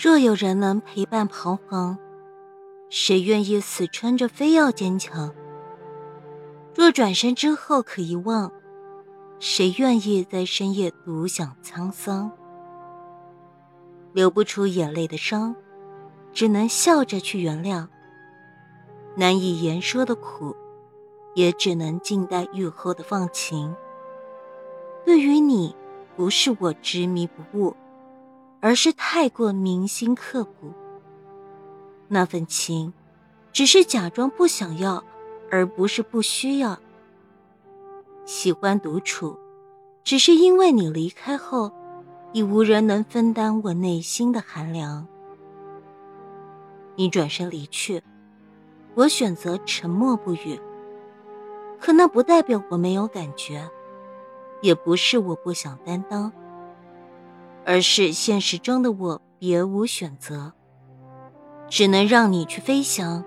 [0.00, 1.98] 若有人能陪伴彷徨，
[2.88, 5.34] 谁愿意死撑着非要坚强？
[6.72, 8.52] 若转身之后可遗忘，
[9.40, 12.30] 谁愿意在深夜独享沧桑？
[14.12, 15.56] 流不出眼泪的伤，
[16.32, 17.88] 只能笑着去原谅；
[19.16, 20.54] 难以言说的苦，
[21.34, 23.74] 也只能静待愈后的放晴。
[25.04, 25.74] 对于你，
[26.14, 27.74] 不是我执迷不悟。
[28.60, 30.72] 而是太过铭心刻骨。
[32.08, 32.92] 那份情，
[33.52, 35.04] 只是假装不想要，
[35.50, 36.78] 而不是不需要。
[38.24, 39.38] 喜欢独处，
[40.04, 41.72] 只是因为你离开后，
[42.32, 45.06] 已无人能分担我内心的寒凉。
[46.96, 48.02] 你转身离去，
[48.94, 50.60] 我选择沉默不语。
[51.78, 53.70] 可那不代表我没有感觉，
[54.60, 56.32] 也不是我不想担当。
[57.68, 60.54] 而是现实中的我别无选择，
[61.68, 63.22] 只能让你去飞翔。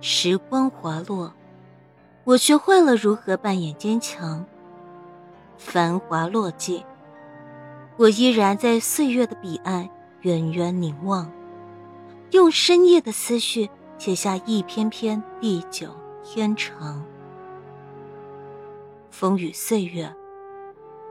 [0.00, 1.34] 时光滑落，
[2.24, 4.42] 我学会了如何扮演坚强。
[5.58, 6.82] 繁华落尽，
[7.98, 9.86] 我依然在岁月的彼岸
[10.22, 11.30] 远远凝望，
[12.30, 13.68] 用深夜的思绪
[13.98, 17.04] 写下一篇篇地久天长。
[19.10, 20.10] 风雨岁月，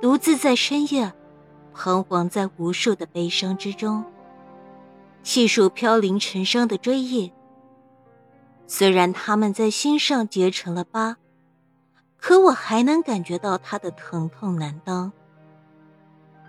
[0.01, 1.13] 独自在深夜。
[1.73, 4.03] 彷徨在无数的悲伤之中，
[5.23, 7.31] 细数飘零成伤的追忆。
[8.67, 11.17] 虽然他们在心上结成了疤，
[12.17, 15.11] 可我还能感觉到他的疼痛难当。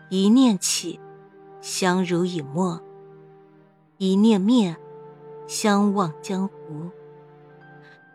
[0.09, 1.01] 一念起，
[1.61, 2.79] 相濡以沫；
[3.98, 4.77] 一念灭，
[5.47, 6.91] 相忘江湖。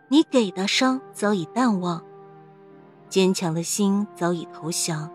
[0.08, 2.02] 你给的伤早已淡忘，
[3.08, 5.10] 坚强的心早已投降。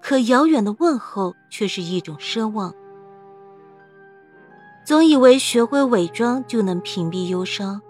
[0.00, 2.74] 可遥远的问候却是一种奢望。
[4.84, 7.80] 总以为学会伪装就能屏蔽忧伤，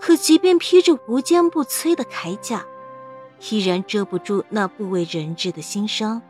[0.00, 2.64] 可即便披着无坚不摧的铠甲，
[3.50, 6.22] 依然遮不住那不为人知的心伤。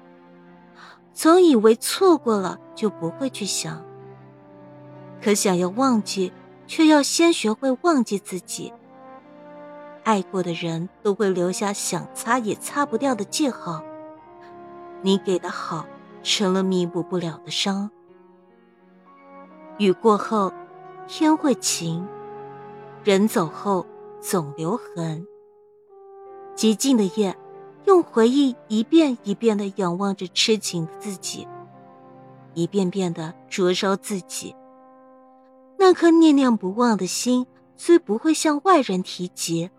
[1.12, 3.84] 总以为错过了就不会去想，
[5.22, 6.32] 可想要忘记，
[6.66, 8.72] 却要先学会忘记自己。
[10.02, 13.82] 爱过的人都会留下想擦也擦不掉的记号。
[15.02, 15.86] 你给的好，
[16.22, 17.90] 成了弥补不了的伤。
[19.78, 20.52] 雨过后，
[21.06, 22.02] 天会晴；
[23.04, 23.86] 人走后，
[24.20, 25.26] 总留痕。
[26.56, 27.36] 寂静的夜，
[27.84, 31.46] 用回忆一遍一遍的仰望着痴情的自己，
[32.54, 34.56] 一遍遍的灼烧自己。
[35.78, 37.46] 那颗念念不忘的心，
[37.76, 39.70] 虽不会向外人提及，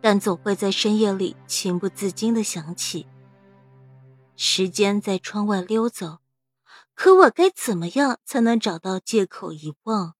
[0.00, 3.06] 但总会在深夜里情不自禁的想起。
[4.40, 6.20] 时间在窗外溜走，
[6.94, 10.14] 可我该怎么样才能找到借口遗忘？